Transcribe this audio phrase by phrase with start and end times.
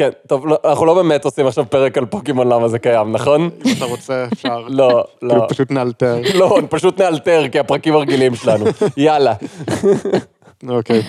[0.00, 3.50] כן, טוב, לא, אנחנו לא באמת עושים עכשיו פרק על פוקימון למה זה קיים, נכון?
[3.64, 4.64] אם אתה רוצה, אפשר.
[4.68, 5.46] לא, כאילו, לא.
[5.48, 6.16] פשוט נאלתר.
[6.34, 8.64] לא, פשוט נאלתר, כי הפרקים הרגילים שלנו.
[8.96, 9.34] יאללה.
[10.68, 11.02] אוקיי.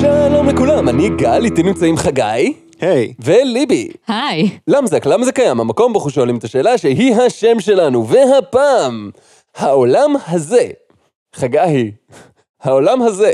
[0.00, 3.12] שלום לכולם, אני גל, איתי נמצאים חגי היי.
[3.24, 3.88] וליבי.
[4.08, 4.50] היי.
[4.68, 5.60] למזק, למה זה קיים?
[5.60, 9.10] המקום בו אנחנו שואלים את השאלה שהיא השם שלנו, והפעם,
[9.56, 10.66] העולם הזה.
[11.34, 11.92] חגי,
[12.62, 13.32] העולם הזה,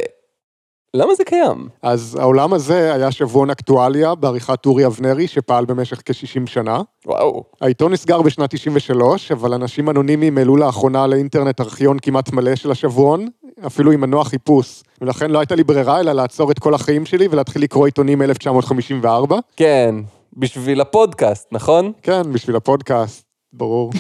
[0.97, 1.69] למה זה קיים?
[1.83, 6.81] אז העולם הזה היה שבועון אקטואליה בעריכת אורי אבנרי, שפעל במשך כ-60 שנה.
[7.07, 7.45] וואו.
[7.61, 13.29] העיתון נסגר בשנת 93, אבל אנשים אנונימיים העלו לאחרונה לאינטרנט ארכיון כמעט מלא של השבועון,
[13.67, 14.83] אפילו עם מנוע חיפוש.
[15.01, 19.35] ולכן לא הייתה לי ברירה אלא לעצור את כל החיים שלי ולהתחיל לקרוא עיתונים מ-1954.
[19.57, 19.95] כן,
[20.37, 21.93] בשביל הפודקאסט, נכון?
[22.03, 23.91] כן, בשביל הפודקאסט, ברור.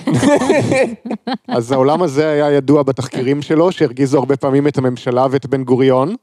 [1.48, 6.15] אז העולם הזה היה ידוע בתחקירים שלו, שהרגיזו הרבה פעמים את הממשלה ואת בן גוריון,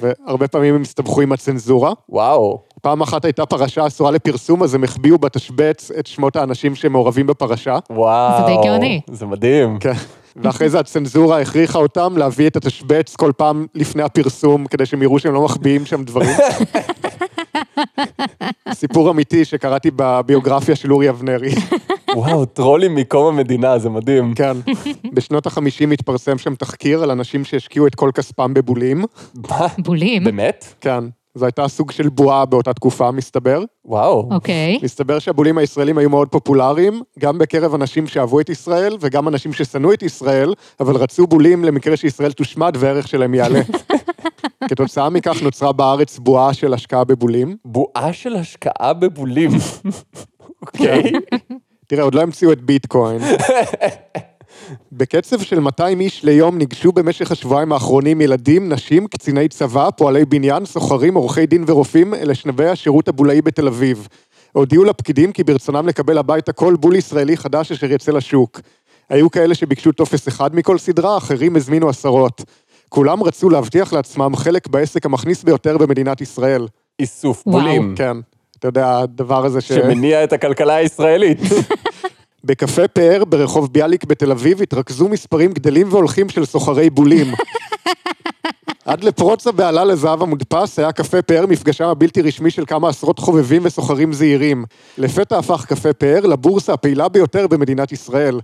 [0.00, 1.92] והרבה פעמים הם הסתבכו עם הצנזורה.
[2.08, 2.60] וואו.
[2.82, 7.78] פעם אחת הייתה פרשה אסורה לפרסום, אז הם החביאו בתשבץ את שמות האנשים שמעורבים בפרשה.
[7.90, 8.40] וואו.
[8.40, 9.00] זה די גאוני.
[9.10, 9.78] זה מדהים.
[9.78, 9.92] כן.
[10.36, 15.18] ואחרי זה הצנזורה הכריחה אותם להביא את התשבץ כל פעם לפני הפרסום, כדי שהם יראו
[15.18, 16.36] שהם לא מחביאים שם דברים.
[18.72, 21.50] סיפור אמיתי שקראתי בביוגרפיה של אורי אבנרי.
[22.14, 24.34] וואו, טרולים מקום המדינה, זה מדהים.
[24.34, 24.56] כן.
[25.12, 29.04] בשנות החמישים התפרסם שם תחקיר על אנשים שהשקיעו את כל כספם בבולים.
[29.50, 29.66] מה?
[29.78, 30.24] בולים.
[30.24, 30.74] באמת?
[30.80, 31.04] כן.
[31.34, 33.62] זו הייתה סוג של בועה באותה תקופה, מסתבר.
[33.84, 34.28] וואו.
[34.30, 34.78] אוקיי.
[34.82, 39.92] מסתבר שהבולים הישראלים היו מאוד פופולריים, גם בקרב אנשים שאהבו את ישראל, וגם אנשים ששנאו
[39.92, 43.60] את ישראל, אבל רצו בולים למקרה שישראל תושמד והערך שלהם יעלה.
[44.70, 47.56] כתוצאה מכך נוצרה בארץ בועה של השקעה בבולים.
[47.64, 49.50] בועה של השקעה בבולים.
[50.62, 51.12] אוקיי.
[51.86, 53.20] תראה, עוד לא המציאו את ביטקוין.
[54.92, 60.64] בקצב של 200 איש ליום ניגשו במשך השבועיים האחרונים ילדים, נשים, קציני צבא, פועלי בניין,
[60.64, 64.08] סוחרים, עורכי דין ורופאים לשנבי השירות הבולאי בתל אביב.
[64.52, 68.60] הודיעו לפקידים כי ברצונם לקבל הביתה כל בול ישראלי חדש אשר יצא לשוק.
[69.08, 72.42] היו כאלה שביקשו טופס אחד מכל סדרה, אחרים הזמינו עשרות.
[72.88, 76.66] כולם רצו להבטיח לעצמם חלק בעסק המכניס ביותר במדינת ישראל.
[76.98, 77.60] איסוף וואו.
[77.60, 77.94] בולים.
[77.96, 78.16] כן,
[78.58, 79.68] אתה יודע, הדבר הזה ש...
[79.68, 81.38] שמניע את הכלכלה הישראלית.
[82.44, 87.26] בקפה פאר ברחוב ביאליק בתל אביב התרכזו מספרים גדלים והולכים של סוחרי בולים.
[88.84, 93.62] עד לפרוץ הבהלה לזהב המודפס היה קפה פאר מפגשם הבלתי רשמי של כמה עשרות חובבים
[93.64, 94.64] וסוחרים זעירים.
[94.98, 98.40] לפתע הפך קפה פאר לבורסה הפעילה ביותר במדינת ישראל.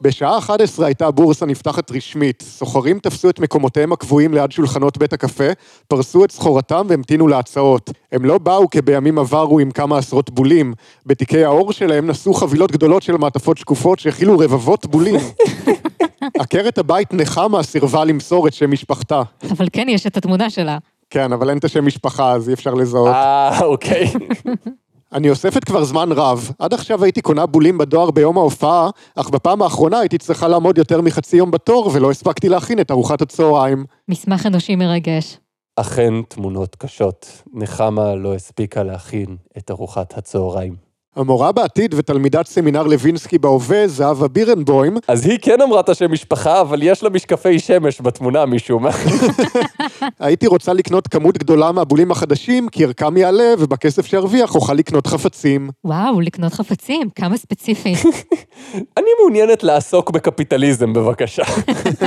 [0.00, 2.42] בשעה 11 הייתה הבורסה נפתחת רשמית.
[2.42, 5.44] סוחרים תפסו את מקומותיהם הקבועים ליד שולחנות בית הקפה,
[5.88, 7.90] פרסו את סחורתם והמתינו להצעות.
[8.12, 10.74] הם לא באו כבימים עברו עם כמה עשרות בולים.
[11.06, 15.20] בתיקי האור שלהם נשאו חבילות גדולות של מעטפות שקופות שהכילו רבבות בולים.
[16.38, 19.22] עקרת הבית נחמה סירבה למסור את שם משפחתה.
[19.50, 20.78] אבל כן, יש את התמונה שלה.
[21.10, 23.08] כן, אבל אין את השם משפחה, אז אי אפשר לזהות.
[23.08, 24.12] אה, אוקיי.
[25.12, 26.50] אני אוספת כבר זמן רב.
[26.58, 31.00] עד עכשיו הייתי קונה בולים בדואר ביום ההופעה, אך בפעם האחרונה הייתי צריכה לעמוד יותר
[31.00, 33.84] מחצי יום בתור, ולא הספקתי להכין את ארוחת הצהריים.
[34.08, 35.38] מסמך אנושי מרגש.
[35.76, 37.42] אכן תמונות קשות.
[37.54, 40.87] נחמה לא הספיקה להכין את ארוחת הצהריים.
[41.16, 46.60] המורה בעתיד ותלמידת סמינר לוינסקי בהווה, זהבה בירנבוים, אז היא כן אמרה את השם משפחה,
[46.60, 48.90] אבל יש לה משקפי שמש בתמונה משום מה.
[50.20, 55.70] הייתי רוצה לקנות כמות גדולה מהבולים החדשים, כי ערכם יעלה, ובכסף שארוויח אוכל לקנות חפצים.
[55.84, 57.94] וואו, לקנות חפצים, כמה ספציפי.
[58.98, 61.42] אני מעוניינת לעסוק בקפיטליזם, בבקשה.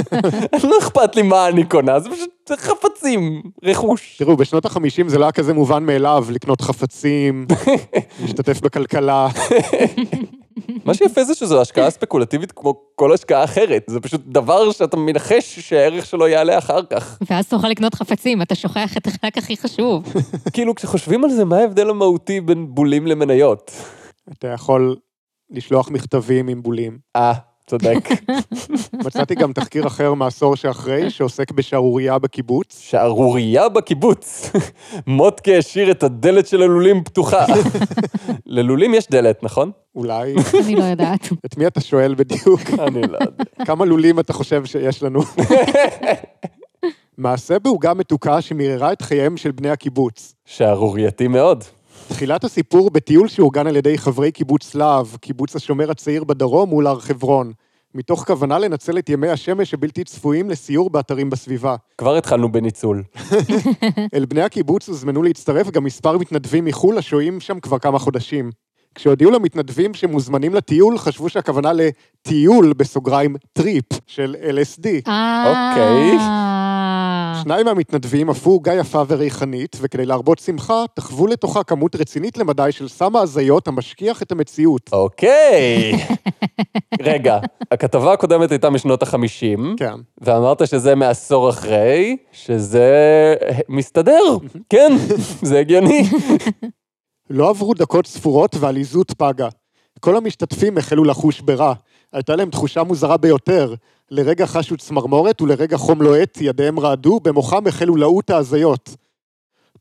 [0.70, 4.18] לא אכפת לי מה אני קונה, זה פשוט זה חפצים, רכוש.
[4.18, 7.46] תראו, בשנות החמישים זה לא היה כזה מובן מאליו, לקנות חפצים,
[8.22, 9.28] להשתתף בכלכלה.
[10.86, 13.84] מה שיפה זה שזו השקעה ספקולטיבית כמו כל השקעה אחרת.
[13.88, 17.18] זה פשוט דבר שאתה מנחש שהערך שלו יעלה אחר כך.
[17.30, 20.14] ואז תוכל לקנות חפצים, אתה שוכח את החלק הכי חשוב.
[20.54, 23.72] כאילו, כשחושבים על זה, מה ההבדל המהותי בין בולים למניות?
[24.32, 24.96] אתה יכול
[25.50, 26.98] לשלוח מכתבים עם בולים.
[27.16, 27.34] אה,
[27.68, 28.10] צודק.
[29.06, 32.80] מצאתי גם תחקיר אחר מעשור שאחרי, שעוסק בשערורייה בקיבוץ.
[32.80, 34.52] שערורייה בקיבוץ.
[35.08, 37.46] מוטקה השאיר את הדלת של הלולים פתוחה.
[38.46, 39.72] ללולים יש דלת, נכון?
[39.96, 40.34] אולי.
[40.66, 41.30] אני לא יודעת.
[41.46, 42.62] את מי אתה שואל בדיוק?
[42.80, 43.44] אני לא יודע.
[43.66, 45.22] כמה לולים אתה חושב שיש לנו?
[47.18, 50.36] מעשה בעוגה מתוקה שמיררה את חייהם של בני הקיבוץ.
[50.46, 51.64] שערורייתי מאוד.
[52.08, 57.00] תחילת הסיפור בטיול שאורגן על ידי חברי קיבוץ להב, קיבוץ השומר הצעיר בדרום מול הר
[57.00, 57.52] חברון,
[57.96, 61.76] מתוך כוונה לנצל את ימי השמש הבלתי צפויים לסיור באתרים בסביבה.
[61.98, 63.04] כבר התחלנו בניצול.
[64.14, 68.50] אל בני הקיבוץ הוזמנו להצטרף גם מספר מתנדבים מחו"ל השוהים שם כבר כמה חודשים.
[68.96, 74.88] כשהודיעו למתנדבים שמוזמנים לטיול, חשבו שהכוונה לטיול, בסוגריים, trip, של LSD.
[75.08, 75.72] אה...
[75.72, 76.18] אוקיי.
[77.44, 82.88] שניים מהמתנדבים אפו עוגה יפה וריחנית, וכדי להרבות שמחה, תחבו לתוכה כמות רצינית למדי של
[82.88, 84.90] סם ההזיות המשכיח את המציאות.
[84.92, 85.92] אוקיי.
[87.02, 87.40] רגע,
[87.72, 89.94] הכתבה הקודמת הייתה משנות ה-50, כן.
[90.22, 93.36] ואמרת שזה מעשור אחרי, שזה
[93.70, 94.38] מסתדר.
[94.70, 94.92] כן,
[95.42, 96.04] זה הגיוני.
[97.30, 99.48] לא עברו דקות ספורות והעליזות פגה.
[100.00, 101.74] כל המשתתפים החלו לחוש ברע.
[102.14, 103.74] הייתה להם תחושה מוזרה ביותר.
[104.12, 108.96] לרגע חשו צמרמורת ולרגע חום לוהט, ידיהם רעדו, במוחם החלו לעוט ההזיות.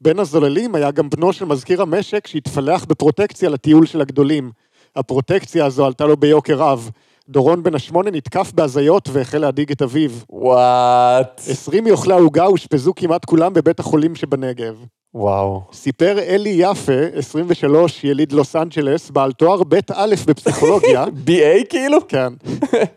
[0.00, 4.50] בין הזוללים היה גם בנו של מזכיר המשק שהתפלח בפרוטקציה לטיול של הגדולים.
[4.96, 6.90] הפרוטקציה הזו עלתה לו ביוקר רב.
[7.28, 10.10] דורון בן השמונה נתקף בהזיות והחל להדאיג את אביו.
[10.30, 11.40] וואט.
[11.50, 14.84] עשרים מאוכלי העוגה אושפזו כמעט כולם בבית החולים שבנגב.
[15.14, 15.62] וואו.
[15.72, 22.08] סיפר אלי יפה, 23, יליד לוס אנג'לס, בעל תואר ב' א' בפסיכולוגיה, BA כאילו?
[22.08, 22.32] כן,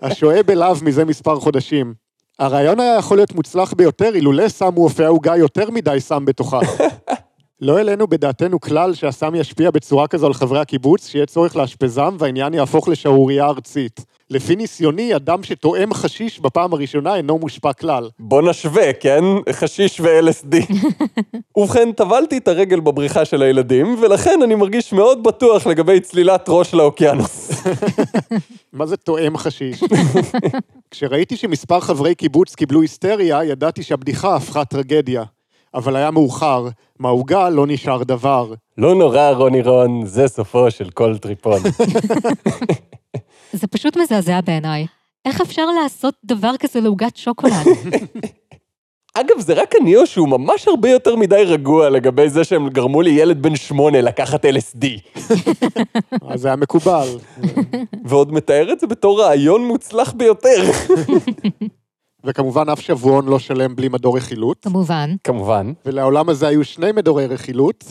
[0.01, 1.93] השוהה בלהב מזה מספר חודשים.
[2.39, 6.59] הרעיון היה יכול להיות מוצלח ביותר אילולא שמו אופי העוגה יותר מדי סם בתוכה.
[7.63, 12.53] לא העלינו בדעתנו כלל שהסם ישפיע בצורה כזו על חברי הקיבוץ, שיהיה צורך לאשפזם והעניין
[12.53, 14.05] יהפוך לשערורייה ארצית.
[14.29, 18.09] לפי ניסיוני, אדם שתואם חשיש בפעם הראשונה אינו מושפע כלל.
[18.19, 19.23] בוא נשווה, כן?
[19.51, 20.55] חשיש ו-LSD.
[21.57, 26.73] ובכן, טבלתי את הרגל בבריכה של הילדים, ולכן אני מרגיש מאוד בטוח לגבי צלילת ראש
[26.73, 27.51] לאוקיינוס.
[28.73, 29.83] מה זה תואם חשיש?
[30.91, 35.23] כשראיתי שמספר חברי קיבוץ קיבלו היסטריה, ידעתי שהבדיחה הפכה טרגדיה.
[35.75, 36.67] אבל היה מאוחר,
[36.99, 38.53] מהעוגה לא נשאר דבר.
[38.77, 41.61] לא נורא, רוני רון, זה סופו של כל טריפון.
[43.53, 44.85] זה פשוט מזעזע בעיניי.
[45.25, 47.53] איך אפשר לעשות דבר כזה לעוגת שוקולד?
[49.15, 53.01] אגב, זה רק אני או שהוא ממש הרבה יותר מדי רגוע לגבי זה שהם גרמו
[53.01, 54.85] לי ילד בן שמונה לקחת LSD.
[56.29, 57.07] אז זה היה מקובל.
[58.05, 60.71] ועוד מתאר את זה בתור רעיון מוצלח ביותר.
[62.23, 64.57] וכמובן אף שבועון לא שלם בלי מדור רכילות.
[64.63, 65.15] כמובן.
[65.23, 65.73] כמובן.
[65.85, 67.83] ולעולם הזה היו שני מדורי רכילות,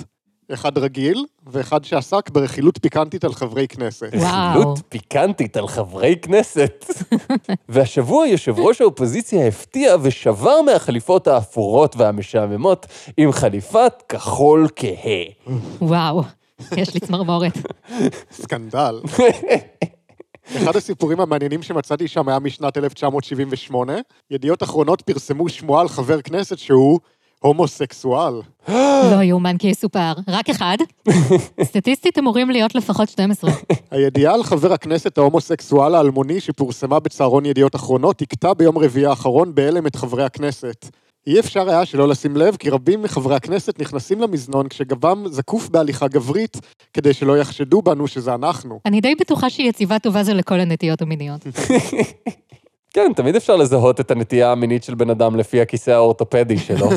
[0.53, 4.11] אחד רגיל, ואחד שעסק ברכילות פיקנטית על חברי כנסת.
[4.15, 4.51] וואו.
[4.51, 6.85] רכילות פיקנטית על חברי כנסת.
[7.69, 12.87] והשבוע יושב ראש האופוזיציה הפתיע ושבר מהחליפות האפורות והמשעממות
[13.17, 15.57] עם חליפת כחול כהה.
[15.81, 16.23] וואו.
[16.77, 17.59] יש לי צמרמורת.
[18.43, 19.01] סקנדל.
[20.57, 23.93] אחד הסיפורים המעניינים שמצאתי שם היה משנת 1978.
[24.31, 27.01] ידיעות אחרונות פרסמו שמועה על חבר כנסת שהוא
[27.41, 28.35] הומוסקסואל.
[29.13, 30.13] לא יאומן כי יסופר.
[30.29, 30.77] רק אחד?
[31.63, 33.51] סטטיסטית אמורים להיות לפחות 12.
[33.91, 39.87] הידיעה על חבר הכנסת ההומוסקסואל האלמוני שפורסמה בצהרון ידיעות אחרונות הכתה ביום רביעי האחרון בהלם
[39.87, 40.91] את חברי הכנסת.
[41.27, 46.09] אי אפשר היה שלא לשים לב כי רבים מחברי הכנסת נכנסים למזנון כשגבם זקוף בהליכה
[46.09, 46.57] גברית
[46.93, 48.81] כדי שלא יחשדו בנו שזה אנחנו.
[48.87, 51.41] אני די בטוחה שהיא יציבה טובה זה לכל הנטיות המיניות.
[52.95, 56.89] כן, תמיד אפשר לזהות את הנטייה המינית של בן אדם לפי הכיסא האורתופדי שלו.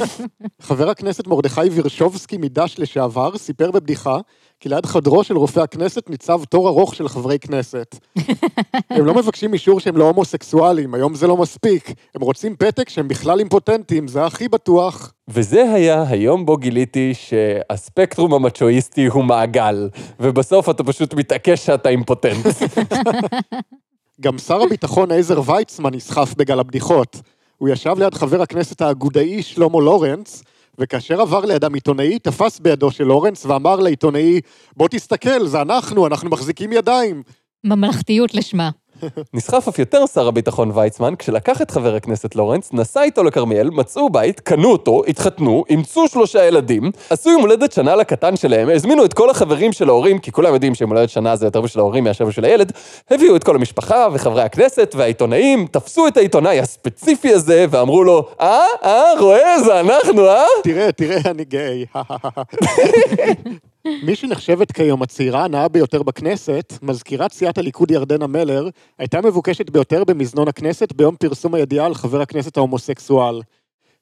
[0.62, 4.18] חבר הכנסת מרדכי וירשובסקי מדש לשעבר סיפר בבדיחה
[4.60, 7.96] כי ליד חדרו של רופא הכנסת ניצב תור ארוך של חברי כנסת.
[8.90, 11.92] הם לא מבקשים אישור שהם לא הומוסקסואלים, היום זה לא מספיק.
[12.14, 15.12] הם רוצים פתק שהם בכלל אימפוטנטים, זה הכי בטוח.
[15.28, 19.88] וזה היה היום בו גיליתי שהספקטרום המצ'ואיסטי הוא מעגל,
[20.20, 22.46] ובסוף אתה פשוט מתעקש שאתה אימפוטנט.
[24.20, 27.16] גם שר הביטחון עזר ויצמן נסחף בגל הבדיחות.
[27.58, 30.42] הוא ישב ליד חבר הכנסת האגודאי שלמה לורנץ,
[30.80, 34.40] וכאשר עבר לידם עיתונאי, תפס בידו של לורנץ ואמר לעיתונאי,
[34.76, 37.22] בוא תסתכל, זה אנחנו, אנחנו מחזיקים ידיים.
[37.64, 38.70] ממלכתיות לשמה.
[39.34, 44.10] נסחף אף יותר שר הביטחון ויצמן, כשלקח את חבר הכנסת לורנץ, נסע איתו לכרמיאל, מצאו
[44.10, 49.14] בית, קנו אותו, התחתנו, אימצו שלושה ילדים, עשו יום הולדת שנה לקטן שלהם, הזמינו את
[49.14, 52.24] כל החברים של ההורים, כי כולם יודעים שיום הולדת שנה זה יותר בשביל ההורים מאשר
[52.24, 52.72] בשביל הילד,
[53.10, 58.62] הביאו את כל המשפחה וחברי הכנסת והעיתונאים, תפסו את העיתונאי הספציפי הזה ואמרו לו, אה,
[58.84, 60.44] אה, רואה, זה אנחנו, אה?
[60.62, 61.84] תראה, תראה, אני גיי.
[63.84, 68.68] מי שנחשבת כיום הצעירה הנאה ביותר בכנסת, מזכירת סיעת הליכוד ירדנה מלר,
[68.98, 73.40] הייתה מבוקשת ביותר במזנון הכנסת ביום פרסום הידיעה על חבר הכנסת ההומוסקסואל.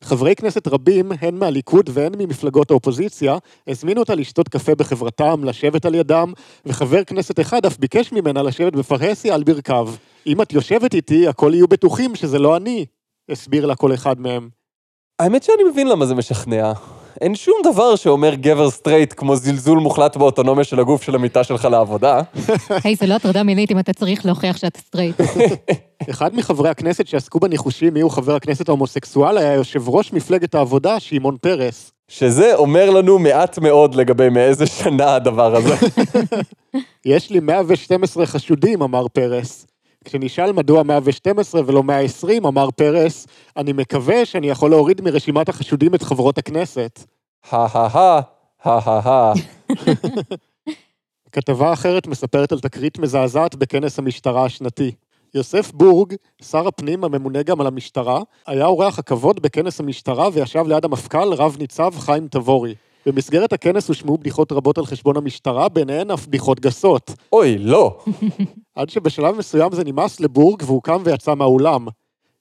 [0.05, 5.95] חברי כנסת רבים, הן מהליכוד והן ממפלגות האופוזיציה, הזמינו אותה לשתות קפה בחברתם, לשבת על
[5.95, 6.33] ידם,
[6.67, 9.89] וחבר כנסת אחד אף ביקש ממנה לשבת בפרהסיה על ברכיו.
[10.27, 12.87] אם את יושבת איתי, הכל יהיו בטוחים שזה לא אני,
[13.29, 14.49] הסביר לה כל אחד מהם.
[15.19, 16.73] האמת שאני מבין למה זה משכנע.
[17.21, 21.65] אין שום דבר שאומר גבר סטרייט כמו זלזול מוחלט באוטונומיה של הגוף של המיטה שלך
[21.65, 22.21] לעבודה.
[22.85, 25.21] היי, זה לא הטרדה מינית אם אתה צריך להוכיח שאתה סטרייט.
[26.11, 31.37] אחד מחברי הכנסת שעסקו בניחושים מיהו חבר הכנסת ההומוסקסואל היה יושב ראש מפלגת העבודה, שמעון
[31.41, 31.93] פרס.
[32.09, 35.75] שזה אומר לנו מעט מאוד לגבי מאיזה שנה הדבר הזה.
[37.05, 39.67] יש לי 112 חשודים, אמר פרס.
[40.09, 46.03] כשנשאל מדוע 112 ולא 120, אמר פרס, אני מקווה שאני יכול להוריד מרשימת החשודים את
[46.03, 47.05] חברות הכנסת.
[47.51, 48.21] הא-הא-הא,
[48.65, 49.33] הא-הא-הא.
[51.33, 54.93] כתבה אחרת מספרת על תקרית מזעזעת בכנס המשטרה השנתי.
[55.35, 60.85] יוסף בורג, שר הפנים הממונה גם על המשטרה, היה אורח הכבוד בכנס המשטרה וישב ליד
[60.85, 62.75] המפכ"ל רב ניצב חיים תבורי.
[63.09, 67.11] במסגרת הכנס הושמעו בדיחות רבות על חשבון המשטרה, ביניהן אף בדיחות גסות.
[67.33, 67.99] אוי, לא.
[68.77, 71.87] עד שבשלב מסוים זה נמאס לבורג והוא קם ויצא מהאולם.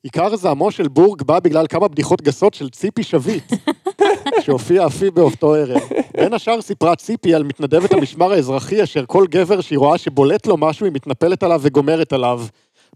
[0.04, 3.54] עיקר זעמו של בורג בא בגלל כמה בדיחות גסות של ציפי שביט,
[4.44, 5.82] שהופיע אף היא באותו ערב.
[6.18, 10.58] בין השאר סיפרה ציפי על מתנדבת המשמר האזרחי אשר כל גבר שהיא רואה שבולט לו
[10.58, 12.42] משהו היא מתנפלת עליו וגומרת עליו.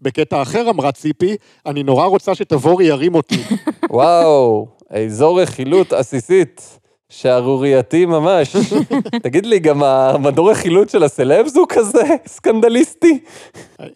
[0.01, 1.35] בקטע אחר אמרה ציפי,
[1.65, 3.43] אני נורא רוצה שתבורי ירים אותי.
[3.89, 6.80] וואו, איזו רכילות עסיסית.
[7.11, 8.55] שערורייתי ממש.
[9.23, 13.19] תגיד לי, גם המדור רכילות של הסלבס הוא כזה סקנדליסטי?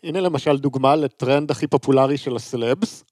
[0.03, 3.03] הנה למשל דוגמה לטרנד הכי פופולרי של הסלבס.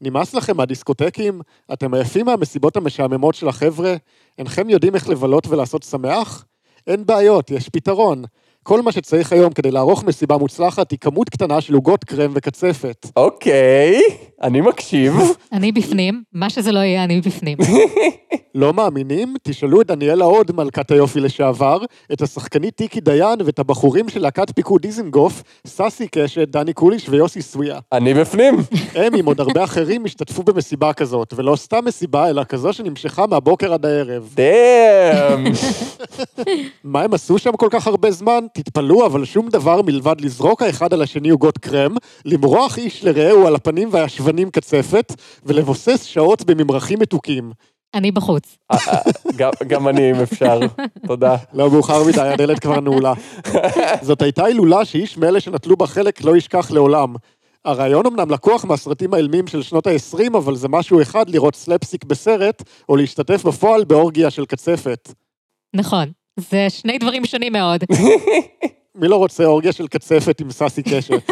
[0.00, 1.40] נמאס לכם מהדיסקוטקים?
[1.72, 3.94] אתם עייפים מהמסיבות המשעממות של החבר'ה?
[4.38, 6.44] אינכם יודעים איך לבלות ולעשות שמח?
[6.86, 8.24] אין בעיות, יש פתרון.
[8.62, 13.06] כל מה שצריך היום כדי לערוך מסיבה מוצלחת היא כמות קטנה של עוגות קרם וקצפת.
[13.16, 14.00] אוקיי,
[14.42, 15.14] אני מקשיב.
[15.52, 17.58] אני בפנים, מה שזה לא יהיה, אני בפנים.
[18.54, 19.34] לא מאמינים?
[19.42, 21.78] תשאלו את דניאלה הוד, מלכת היופי לשעבר,
[22.12, 27.42] את השחקנית טיקי דיין ואת הבחורים של להקת פיקוד דיזנגוף, סאסי קשת, דני קוליש ויוסי
[27.42, 27.78] סוויה.
[27.92, 28.56] אני בפנים.
[28.94, 33.72] הם, עם עוד הרבה אחרים, השתתפו במסיבה כזאת, ולא סתם מסיבה, אלא כזו שנמשכה מהבוקר
[33.72, 34.34] עד הערב.
[34.34, 35.44] דאם.
[36.84, 38.44] מה הם עשו שם כל כך הרבה זמן?
[38.54, 41.94] תתפלאו, אבל שום דבר מלבד לזרוק האחד על השני עוגות קרם,
[42.24, 45.12] למרוח איש לרעהו על הפנים והישבנים קצפת,
[45.44, 47.52] ולבוסס שעות בממרחים מתוקים.
[47.94, 48.58] אני בחוץ.
[48.72, 49.00] אה, אה,
[49.36, 50.60] גם- גם אני, אם אפשר.
[51.06, 51.36] תודה.
[51.52, 53.12] לא מאוחר מדי, הדלת כבר נעולה.
[54.02, 57.14] זאת הייתה הילולה שאיש מאלה שנטלו בה חלק לא ישכח לעולם.
[57.64, 62.62] הרעיון אמנם לקוח מהסרטים האילמים של שנות ה-20, אבל זה משהו אחד לראות סלפסיק בסרט,
[62.88, 65.12] או להשתתף בפועל באורגיה של קצפת.
[65.74, 66.10] נכון.
[66.36, 67.84] זה שני דברים שונים מאוד.
[68.94, 71.30] מי לא רוצה אורגיה של קצפת עם סאסי קשת?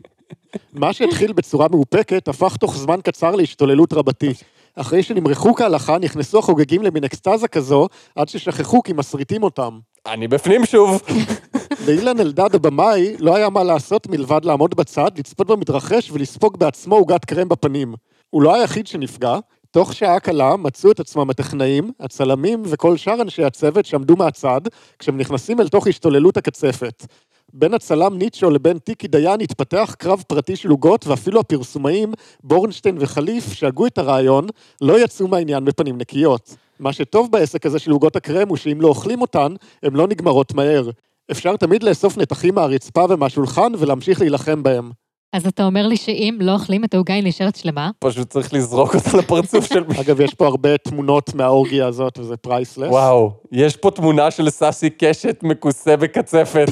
[0.72, 4.32] מה שהתחיל בצורה מאופקת, הפך תוך זמן קצר להשתוללות רבתי.
[4.74, 9.78] אחרי שנמרחו כהלכה, נכנסו החוגגים למין אקסטזה כזו, עד ששכחו כי מסריטים אותם.
[10.06, 11.02] אני בפנים שוב.
[11.86, 17.24] לאילן אלדד הבמאי לא היה מה לעשות מלבד לעמוד בצד, לצפות במתרחש ולספוג בעצמו עוגת
[17.24, 17.94] קרם בפנים.
[18.30, 19.38] הוא לא היחיד שנפגע,
[19.72, 24.60] תוך שעה קלה מצאו את עצמם הטכנאים, הצלמים וכל שאר אנשי הצוות שעמדו מהצד,
[24.98, 27.06] כשהם נכנסים אל תוך השתוללות הקצפת.
[27.52, 32.12] בין הצלם ניטשו לבין טיקי דיין התפתח קרב פרטי של עוגות, ואפילו הפרסומאים,
[32.44, 34.46] בורנשטיין וחליף, שהגו את הרעיון,
[34.80, 36.56] לא יצאו מהעניין בפנים נקיות.
[36.80, 40.54] מה שטוב בעסק הזה של עוגות הקרם הוא שאם לא אוכלים אותן, הן לא נגמרות
[40.54, 40.90] מהר.
[41.30, 44.90] אפשר תמיד לאסוף נתחים מהרצפה ומהשולחן ולהמשיך להילחם בהם.
[45.32, 47.90] אז אתה אומר לי שאם לא אוכלים את העוגה היא נשארת שלמה?
[47.98, 50.02] פשוט צריך לזרוק אותה לפרצוף של מישהו.
[50.02, 52.88] אגב, יש פה הרבה תמונות מהאורגיה הזאת, וזה priceless.
[52.88, 56.68] וואו, יש פה תמונה של סאסי קשת מכוסה בקצפת.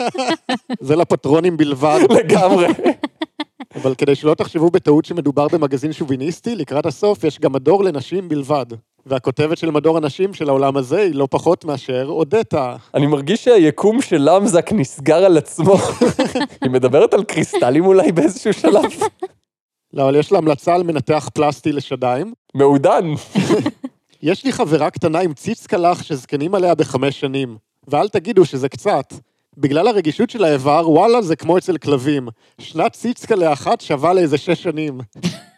[0.80, 2.00] זה לפטרונים בלבד.
[2.10, 2.66] לגמרי.
[3.82, 8.66] אבל כדי שלא תחשבו בטעות שמדובר במגזין שוביניסטי, לקראת הסוף יש גם מדור לנשים בלבד.
[9.06, 12.76] והכותבת של מדור הנשים של העולם הזה היא לא פחות מאשר אודטה.
[12.94, 15.76] אני מרגיש שהיקום של למזק נסגר על עצמו.
[16.62, 18.90] היא מדברת על קריסטלים אולי באיזשהו שלב.
[19.92, 22.32] לא, אבל יש לה המלצה על מנתח פלסטי לשדיים.
[22.54, 23.04] מעודן.
[24.22, 27.56] יש לי חברה קטנה עם ציץ קלח שזקנים עליה בחמש שנים.
[27.88, 29.14] ואל תגידו שזה קצת.
[29.56, 32.28] בגלל הרגישות של האיבר, וואלה, זה כמו אצל כלבים.
[32.58, 35.00] שנת ציצקלה אחת שווה לאיזה שש שנים.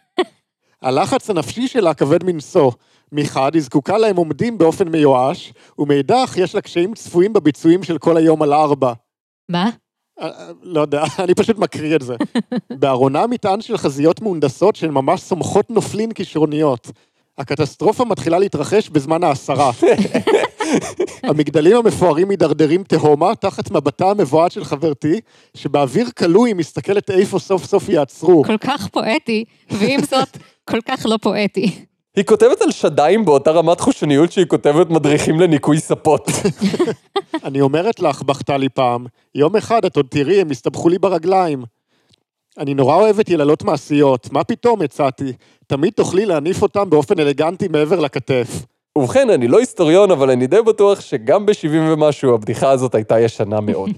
[0.83, 2.71] הלחץ הנפשי שלה כבד מנשוא.
[3.15, 8.17] מחד, היא זקוקה להם עומדים באופן מיואש, ומאידך, יש לה קשיים צפויים בביצועים של כל
[8.17, 8.93] היום על ארבע.
[9.49, 9.71] מה?
[10.21, 12.17] אה, אה, לא יודע, אני פשוט מקריא את זה.
[12.81, 16.91] בארונה מטען של חזיות מהונדסות שהן ממש סומכות נופלין כישרוניות.
[17.39, 19.71] הקטסטרופה מתחילה להתרחש בזמן העשרה.
[21.23, 25.21] המגדלים המפוארים מידרדרים תהומה תחת מבטה המבועת של חברתי,
[25.55, 28.45] שבאוויר כלוא היא מסתכלת איפה סוף סוף יעצרו.
[28.45, 31.85] כל כך פואטי, ועם זאת, כל כך לא פואטי.
[32.17, 36.29] היא כותבת על שדיים באותה רמת חושניות שהיא כותבת מדריכים לניקוי ספות.
[37.45, 41.65] אני אומרת לך, בכתה לי פעם, יום אחד את עוד תראי, הם יסתבכו לי ברגליים.
[42.59, 45.33] אני נורא אוהבת יללות מעשיות, מה פתאום, הצעתי.
[45.67, 48.49] תמיד תוכלי להניף אותם באופן אלגנטי מעבר לכתף.
[48.99, 53.61] ובכן, אני לא היסטוריון, אבל אני די בטוח שגם ב-70 ומשהו הבדיחה הזאת הייתה ישנה
[53.61, 53.91] מאוד.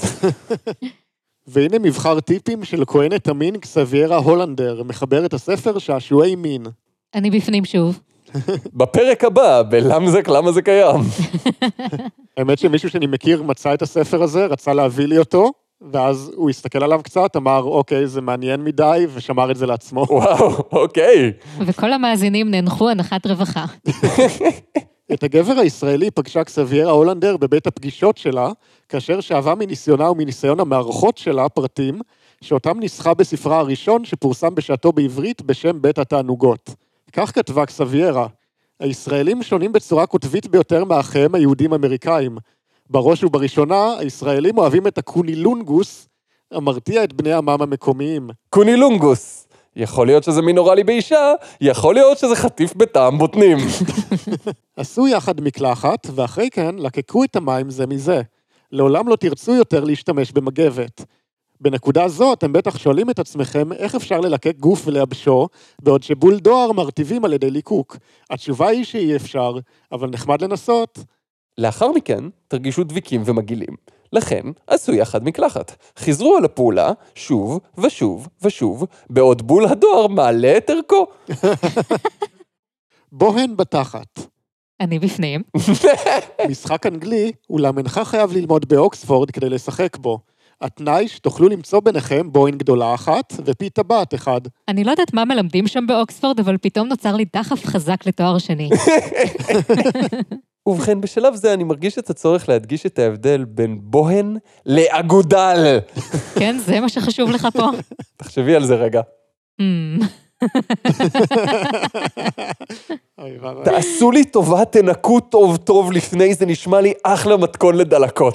[1.47, 6.67] והנה מבחר טיפים של כהנת המין קסביירה הולנדר, מחברת הספר שעשועי מין.
[7.15, 8.01] אני בפנים שוב.
[8.75, 11.01] בפרק הבא, בלמזק למה זה קיים.
[12.37, 15.53] האמת שמישהו שאני מכיר מצא את הספר הזה, רצה להביא לי אותו,
[15.93, 20.07] ואז הוא הסתכל עליו קצת, אמר, אוקיי, זה מעניין מדי, ושמר את זה לעצמו.
[20.11, 21.33] וואו, אוקיי.
[21.61, 23.65] וכל המאזינים נאנחו הנחת רווחה.
[25.13, 28.51] את הגבר הישראלי פגשה קסביירה הולנדר בבית הפגישות שלה,
[28.89, 32.01] כאשר שאבה מניסיונה ומניסיון המערכות שלה פרטים,
[32.41, 36.86] שאותם ניסחה בספרה הראשון שפורסם בשעתו בעברית בשם בית התענוגות.
[37.17, 38.27] כך כתבה קסביירה,
[38.81, 42.39] הישראלים שונים בצורה קוטבית ביותר מאחיהם היהודים-אמריקאים.
[42.91, 46.09] בראש ובראשונה, הישראלים אוהבים את הקונילונגוס,
[46.53, 48.29] המרתיע את בני עמם המקומיים.
[48.51, 49.49] קונילונגוס.
[49.77, 53.59] יכול להיות שזה מינורלי באישה, יכול להיות שזה חטיף בטעם בוטנים.
[54.77, 58.23] עשו יחד מקלחת, ואחרי כן לקקו את המים זה מזה.
[58.73, 61.05] לעולם לא תרצו יותר להשתמש במגבת.
[61.61, 65.49] בנקודה זו אתם בטח שואלים את עצמכם איך אפשר ללקק גוף ולייבשו,
[65.83, 67.97] בעוד שבול דואר מרטיבים על ידי ליקוק.
[68.31, 69.59] התשובה היא שאי אפשר,
[69.93, 70.99] אבל נחמד לנסות.
[71.59, 73.77] לאחר מכן, תרגישו דביקים ומגעילים.
[74.13, 75.77] לכן, עשו יחד מקלחת.
[75.99, 81.07] חזרו על הפעולה שוב ושוב ושוב, בעוד בול הדואר מעלה את ערכו.
[83.13, 84.21] בוהן בתחת.
[84.81, 85.43] אני בפנים.
[86.51, 90.19] משחק אנגלי, אולם אינך חייב ללמוד באוקספורד כדי לשחק בו.
[90.61, 94.41] התנאי שתוכלו למצוא ביניכם בוהן גדולה אחת ופי טבעת אחד.
[94.69, 98.71] אני לא יודעת מה מלמדים שם באוקספורד, אבל פתאום נוצר לי דחף חזק לתואר שני.
[100.69, 104.37] ובכן, בשלב זה אני מרגיש את הצורך להדגיש את ההבדל בין בוהן
[104.67, 105.79] לאגודל.
[106.39, 107.71] כן, זה מה שחשוב לך פה?
[108.19, 109.01] תחשבי על זה רגע.
[113.65, 118.35] תעשו לי טובה, תנקו טוב טוב לפני, זה נשמע לי אחלה מתכון לדלקות.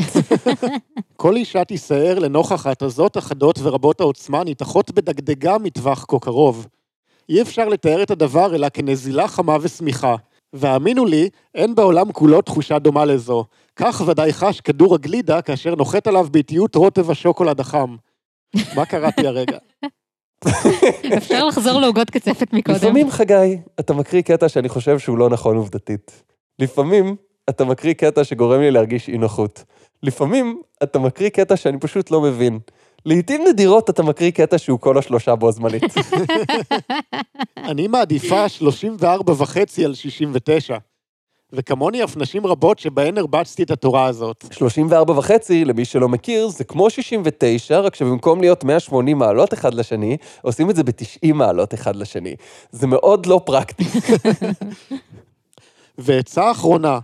[1.15, 6.67] כל אישה תישאר לנוכח ההתזות החדות ורבות העוצמה ניתחות בדגדגה מטווח כה קרוב.
[7.29, 10.15] אי אפשר לתאר את הדבר אלא כנזילה חמה ושמיכה.
[10.53, 13.46] והאמינו לי, אין בעולם כולו תחושה דומה לזו.
[13.75, 17.96] כך ודאי חש כדור הגלידה כאשר נוחת עליו באיטיות רוטב השוקולד החם.
[18.75, 19.58] מה קראתי הרגע?
[21.17, 22.77] אפשר לחזור לעוגות קצפת מקודם.
[22.77, 26.24] לפעמים, חגי, אתה מקריא קטע שאני חושב שהוא לא נכון עובדתית.
[26.60, 27.15] לפעמים,
[27.50, 29.63] אתה מקריא קטע שגורם לי להרגיש אי נוחות.
[30.04, 32.60] לפעמים, אתה מקריא קטע שאני פשוט לא מבין.
[33.06, 35.84] לעתים נדירות אתה מקריא קטע שהוא כל השלושה בו זמנית.
[37.69, 40.77] אני מעדיפה 34 וחצי על 69.
[41.54, 44.46] וכמוני אף נשים רבות שבהן הרבצתי את התורה הזאת.
[44.52, 50.18] 34 וחצי, למי שלא מכיר, זה כמו 69, רק שבמקום להיות 180 מעלות אחד לשני,
[50.42, 52.36] עושים את זה ב-90 מעלות אחד לשני.
[52.72, 53.84] זה מאוד לא פרקטי.
[55.98, 57.00] ועצה אחרונה,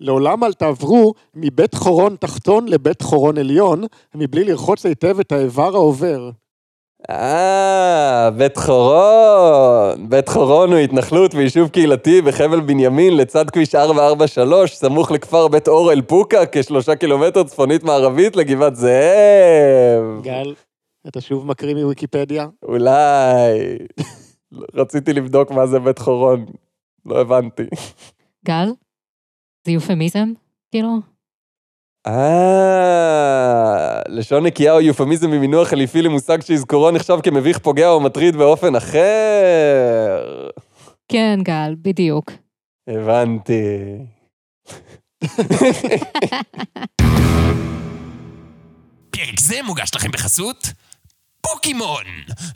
[0.00, 6.30] לעולם אל תעברו מבית חורון תחתון לבית חורון עליון, מבלי לרחוץ היטב את האיבר העובר.
[7.10, 10.08] אה, בית חורון.
[10.08, 15.92] בית חורון הוא התנחלות ויישוב קהילתי בחבל בנימין לצד כביש 443, סמוך לכפר בית אור
[15.92, 20.22] אל פוקה, כשלושה קילומטר צפונית מערבית לגבעת זאב.
[20.22, 20.54] גל,
[21.08, 22.46] אתה שוב מקריא מוויקיפדיה?
[22.62, 23.78] אולי.
[24.74, 26.46] רציתי לבדוק מה זה בית חורון,
[27.06, 27.62] לא הבנתי.
[28.46, 28.68] גל?
[29.66, 30.32] זה יופמיזם?
[30.70, 31.17] כאילו?
[32.08, 38.76] אה, לשון נקייה או יופמיזם ממינוח חליפי למושג שיזכורו נחשב כמביך פוגע או מטריד באופן
[38.76, 40.48] אחר.
[41.08, 42.32] כן, גל, בדיוק.
[42.88, 43.98] הבנתי.
[49.10, 50.72] פרק זה מוגש לכם בחסות
[51.40, 52.04] פוקימון!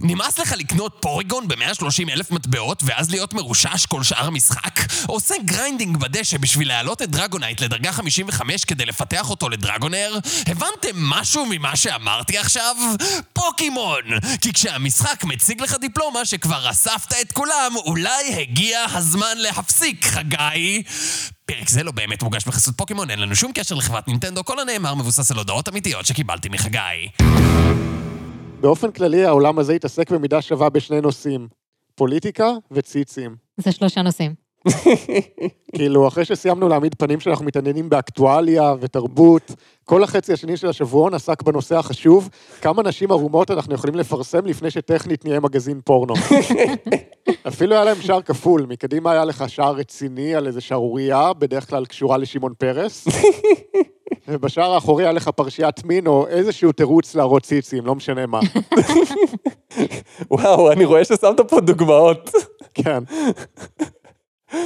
[0.01, 4.79] נמאס לך לקנות פוריגון ב-130 אלף מטבעות ואז להיות מרושש כל שאר המשחק?
[5.07, 10.19] עושה grinding בדשא בשביל להעלות את דרגונייט לדרגה 55 כדי לפתח אותו לדרגונר?
[10.47, 12.77] הבנתם משהו ממה שאמרתי עכשיו?
[13.33, 14.03] פוקימון!
[14.41, 20.83] כי כשהמשחק מציג לך דיפלומה שכבר אספת את כולם, אולי הגיע הזמן להפסיק, חגי!
[21.47, 24.95] פרק זה לא באמת מוגש בחסות פוקימון, אין לנו שום קשר לחברת נינטנדו, כל הנאמר
[24.95, 27.09] מבוסס על הודעות אמיתיות שקיבלתי מחגי.
[28.63, 31.49] באופן כללי העולם הזה התעסק במידה שווה בשני נושאים,
[31.95, 33.37] פוליטיקה וציצים.
[33.57, 34.35] זה שלושה נושאים.
[35.77, 39.53] כאילו, אחרי שסיימנו להעמיד פנים שאנחנו מתעניינים באקטואליה ותרבות,
[39.85, 42.29] כל החצי השני של השבועון עסק בנושא החשוב,
[42.61, 46.15] כמה נשים ערומות אנחנו יכולים לפרסם לפני שטכנית נהיה מגזין פורנו.
[47.49, 51.87] אפילו היה להם שער כפול, מקדימה היה לך שער רציני על איזה שערורייה, בדרך כלל
[51.87, 53.07] קשורה לשמעון פרס,
[54.33, 58.41] ובשער האחורי היה לך פרשיית מין או איזשהו תירוץ להראות ציצים, לא משנה מה.
[60.31, 62.31] וואו, אני רואה ששמת פה דוגמאות.
[62.75, 63.03] כן.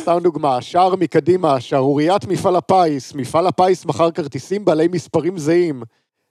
[0.01, 5.83] סתם דוגמה, שער מקדימה, שערוריית מפעל הפיס, מפעל הפיס מכר כרטיסים בעלי מספרים זהים.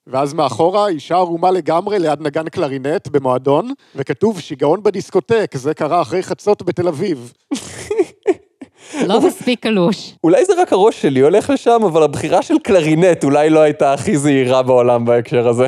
[0.08, 6.24] ואז מאחורה, אישה ערומה לגמרי ליד נגן קלרינט במועדון, וכתוב שיגעון בדיסקוטק, זה קרה אחרי
[6.24, 7.34] חצות בתל אביב.
[9.08, 10.13] לא מספיק קלוש.
[10.23, 14.17] אולי זה רק הראש שלי הולך לשם, אבל הבחירה של קלרינט אולי לא הייתה הכי
[14.17, 15.67] זהירה בעולם בהקשר הזה.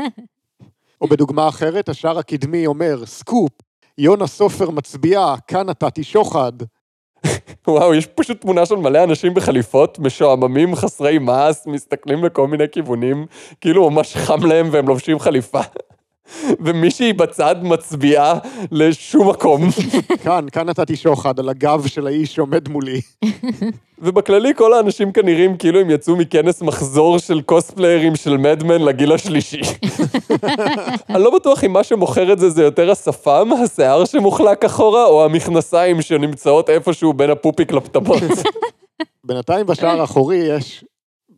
[1.00, 3.52] או בדוגמה אחרת, השער הקדמי אומר, סקופ,
[3.98, 6.52] יונה סופר מצביעה, כאן נתתי שוחד.
[7.68, 13.26] וואו, יש פשוט תמונה של מלא אנשים בחליפות, משועממים, חסרי מעש, מסתכלים לכל מיני כיוונים,
[13.60, 15.60] כאילו ממש חם להם והם לובשים חליפה.
[16.60, 18.38] ומישהי בצד מצביעה
[18.70, 19.62] לשום מקום.
[20.24, 23.00] כאן, כאן נתתי שוחד, על הגב של האיש שעומד מולי.
[24.02, 29.12] ובכללי כל האנשים כאן נראים כאילו הם יצאו מכנס מחזור של קוספליירים של מדמן לגיל
[29.12, 29.60] השלישי.
[31.10, 35.24] אני לא בטוח אם מה שמוכר את זה זה יותר השפם, השיער שמוחלק אחורה, או
[35.24, 38.22] המכנסיים שנמצאות איפשהו בין הפופיק לפטפות.
[39.24, 40.84] בינתיים בשער האחורי יש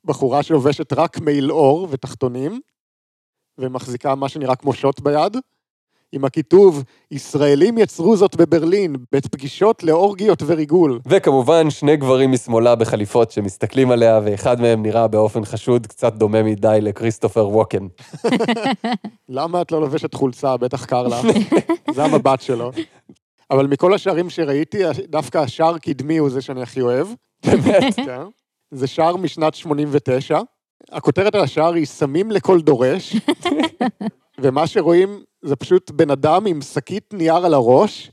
[0.05, 2.61] בחורה שלובשת רק מעיל עור ותחתונים,
[3.61, 5.37] ומחזיקה מה שנראה כמו שוט ביד,
[6.13, 11.01] עם הכיתוב, ישראלים יצרו זאת בברלין, בית פגישות לאורגיות וריגול.
[11.07, 16.79] וכמובן, שני גברים משמאלה בחליפות שמסתכלים עליה, ואחד מהם נראה באופן חשוד קצת דומה מדי
[16.83, 17.87] לכריסטופר ווקן.
[19.29, 20.57] למה את לא לובשת חולצה?
[20.57, 21.27] בטח קר לך.
[21.95, 22.71] זה המבט שלו.
[23.51, 27.07] אבל מכל השערים שראיתי, דווקא השער קדמי הוא זה שאני הכי אוהב.
[27.47, 27.95] באמת.
[27.97, 28.23] כן.
[28.71, 30.41] זה שער משנת 89.
[30.93, 33.17] הכותרת על השער היא סמים לכל דורש,
[34.41, 38.11] ומה שרואים זה פשוט בן אדם עם שקית נייר על הראש,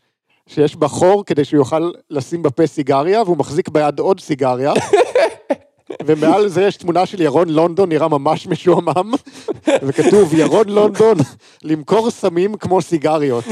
[0.48, 4.74] שיש בה חור כדי שהוא יוכל לשים בפה סיגריה, והוא מחזיק ביד עוד סיגריה.
[6.06, 9.14] ומעל זה יש תמונה של ירון לונדון, נראה ממש משועמם,
[9.88, 11.18] וכתוב, ירון לונדון,
[11.64, 13.44] למכור סמים כמו סיגריות.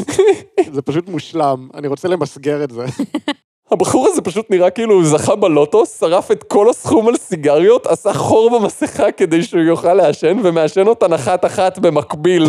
[0.73, 2.85] זה פשוט מושלם, אני רוצה למסגר את זה.
[3.71, 8.13] הבחור הזה פשוט נראה כאילו הוא זכה בלוטו, שרף את כל הסכום על סיגריות, עשה
[8.13, 12.43] חור במסכה כדי שהוא יוכל לעשן, ומעשן אותן אחת-אחת במקביל.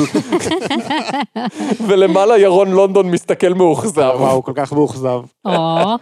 [1.88, 4.12] ולמעלה ירון לונדון מסתכל מאוכזב.
[4.18, 5.20] וואו, הוא כל כך מאוכזב.
[5.44, 5.96] או.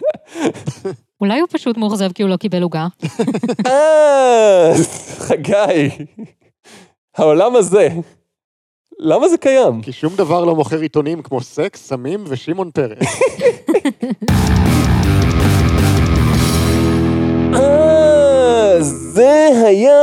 [1.20, 2.86] אולי הוא פשוט מאוכזב כי הוא לא קיבל עוגה.
[3.66, 4.72] אה,
[5.18, 5.88] חגי.
[7.16, 7.88] העולם הזה,
[8.98, 9.82] למה זה קיים?
[9.82, 13.20] כי שום דבר לא מוכר עיתונים כמו סקס, סמים ושמעון פרס.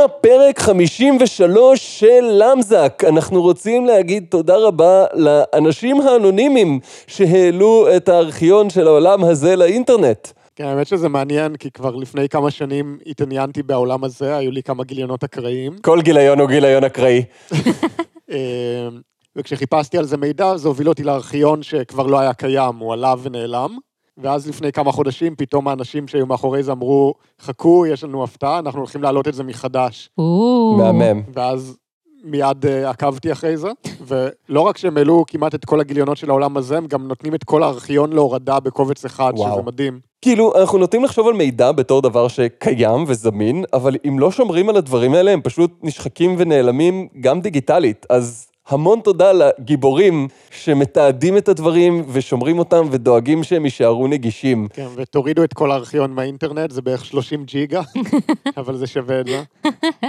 [0.02, 3.02] היה פרק 53 של למזק.
[3.08, 10.28] אנחנו רוצים להגיד תודה רבה לאנשים האנונימיים שהעלו את הארכיון של העולם הזה לאינטרנט.
[10.56, 14.84] כן, האמת שזה מעניין, כי כבר לפני כמה שנים התעניינתי בעולם הזה, היו לי כמה
[14.84, 15.78] גיליונות אקראיים.
[15.82, 17.22] כל גיליון הוא גיליון אקראי.
[18.32, 18.88] אה,
[19.36, 23.78] וכשחיפשתי על זה מידע, זה הוביל אותי לארכיון שכבר לא היה קיים, הוא עלה ונעלם.
[24.18, 28.80] ואז לפני כמה חודשים, פתאום האנשים שהיו מאחורי זה אמרו, חכו, יש לנו הפתעה, אנחנו
[28.80, 30.10] הולכים להעלות את זה מחדש.
[30.78, 31.22] מהמם.
[31.34, 31.76] ואז
[32.24, 33.68] מיד uh, עקבתי אחרי זה,
[34.06, 37.44] ולא רק שהם העלו כמעט את כל הגיליונות של העולם הזה, הם גם נותנים את
[37.44, 39.52] כל הארכיון להורדה בקובץ אחד, וואו.
[39.52, 40.00] שזה מדהים.
[40.22, 44.76] כאילו, אנחנו נוטים לחשוב על מידע בתור דבר שקיים וזמין, אבל אם לא שומרים על
[44.76, 48.06] הדברים האלה, הם פשוט נשחקים ונעלמים גם דיגיטלית.
[48.10, 54.68] אז המון תודה לגיבורים שמתעדים את הדברים ושומרים אותם ודואגים שהם יישארו נגישים.
[54.72, 57.82] כן, ותורידו את כל הארכיון מהאינטרנט, זה בערך 30 ג'יגה,
[58.56, 59.42] אבל זה שווה את זה.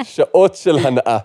[0.04, 1.18] שעות של הנאה.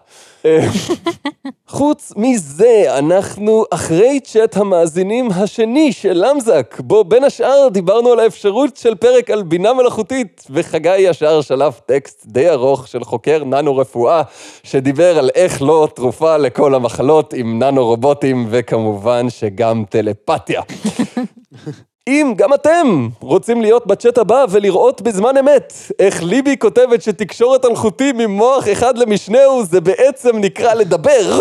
[1.68, 8.76] חוץ מזה, אנחנו אחרי צ'אט המאזינים השני של למזק, בו בין השאר דיברנו על האפשרות
[8.76, 14.22] של פרק על בינה מלאכותית, וחגי ישר שלף טקסט די ארוך של חוקר ננו-רפואה,
[14.62, 20.62] שדיבר על איך לא תרופה לכל המחלות עם ננו-רובוטים, וכמובן שגם טלפתיה.
[22.08, 28.12] אם גם אתם רוצים להיות בצ'אט הבא ולראות בזמן אמת איך ליבי כותבת שתקשורת אלחוטי
[28.12, 31.40] ממוח אחד למשנהו זה בעצם נקרא לדבר.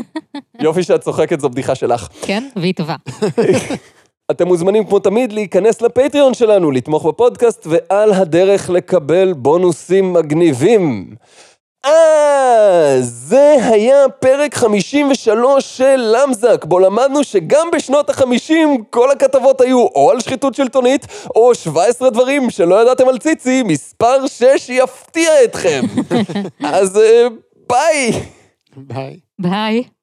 [0.60, 2.08] יופי שאת צוחקת, זו בדיחה שלך.
[2.22, 2.96] כן, והיא טובה.
[4.30, 11.14] אתם מוזמנים כמו תמיד להיכנס לפטריון שלנו, לתמוך בפודקאסט ועל הדרך לקבל בונוסים מגניבים.
[11.86, 18.52] אה, זה היה פרק 53 של למזק, בו למדנו שגם בשנות ה-50
[18.90, 24.26] כל הכתבות היו או על שחיתות שלטונית, או 17 דברים שלא ידעתם על ציצי, מספר
[24.26, 25.80] 6 יפתיע אתכם.
[26.64, 27.26] אז אה,
[27.68, 28.12] ביי!
[28.76, 29.16] ביי.
[29.38, 29.95] ביי.